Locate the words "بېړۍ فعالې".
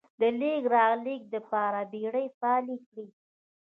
1.91-2.77